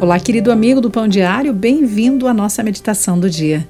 [0.00, 3.66] Olá, querido amigo do Pão Diário, bem-vindo à nossa meditação do dia.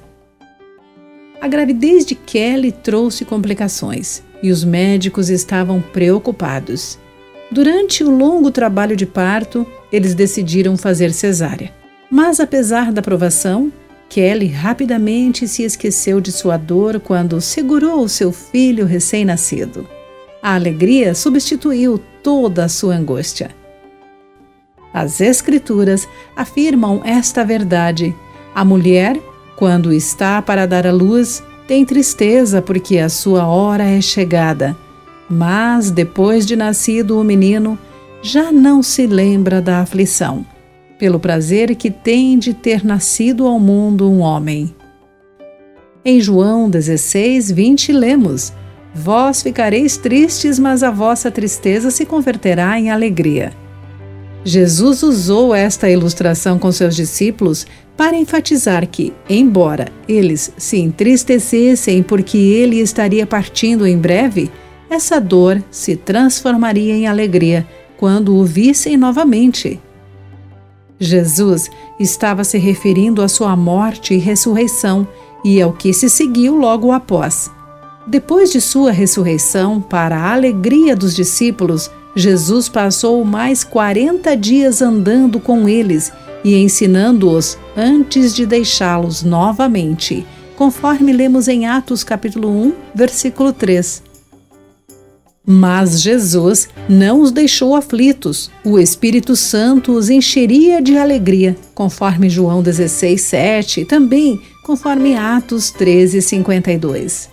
[1.39, 6.97] A gravidez de Kelly trouxe complicações e os médicos estavam preocupados.
[7.51, 11.71] Durante o longo trabalho de parto, eles decidiram fazer cesárea.
[12.09, 13.71] Mas, apesar da aprovação,
[14.09, 19.87] Kelly rapidamente se esqueceu de sua dor quando segurou seu filho recém-nascido.
[20.41, 23.51] A alegria substituiu toda a sua angústia.
[24.95, 28.15] As Escrituras afirmam esta verdade.
[28.55, 29.19] A mulher,
[29.57, 34.73] quando está para dar à luz, tem tristeza porque a sua hora é chegada.
[35.29, 37.77] Mas, depois de nascido o menino,
[38.21, 40.45] já não se lembra da aflição,
[40.97, 44.73] pelo prazer que tem de ter nascido ao mundo um homem.
[46.05, 48.53] Em João 16, 20, lemos:
[48.93, 53.64] Vós ficareis tristes, mas a vossa tristeza se converterá em alegria.
[54.47, 57.65] Jesus usou esta ilustração com seus discípulos
[57.97, 64.51] para enfatizar que, embora eles se entristecessem porque ele estaria partindo em breve,
[64.87, 69.81] essa dor se transformaria em alegria quando o vissem novamente.
[70.99, 71.67] Jesus
[71.99, 75.07] estava se referindo à sua morte e ressurreição
[75.43, 77.49] e ao que se seguiu logo após.
[78.05, 85.39] Depois de sua ressurreição, para a alegria dos discípulos, Jesus passou mais 40 dias andando
[85.39, 86.13] com eles
[86.45, 94.01] e ensinando-os antes de deixá-los novamente, conforme lemos em Atos capítulo 1, versículo 3.
[95.45, 98.49] Mas Jesus não os deixou aflitos.
[98.63, 105.69] O Espírito Santo os encheria de alegria, conforme João 16, 7 e também conforme Atos
[105.69, 107.29] 13, 52.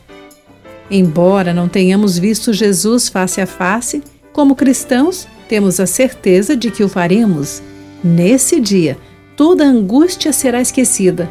[0.91, 6.83] Embora não tenhamos visto Jesus face a face, como cristãos, temos a certeza de que
[6.83, 7.63] o faremos.
[8.03, 8.97] Nesse dia,
[9.37, 11.31] toda angústia será esquecida.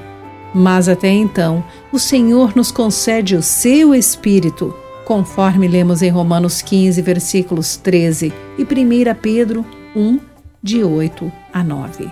[0.54, 4.76] Mas até então, o Senhor nos concede o seu Espírito,
[5.06, 10.20] conforme lemos em Romanos 15, versículos 13 e 1 Pedro 1,
[10.62, 12.10] de 8 a 9.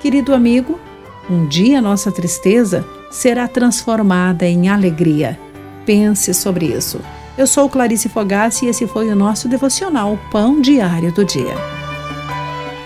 [0.00, 0.78] Querido amigo,
[1.30, 5.38] um dia nossa tristeza será transformada em alegria.
[5.86, 7.00] Pense sobre isso.
[7.36, 11.56] Eu sou Clarice Fogassi e esse foi o nosso devocional Pão Diário do Dia.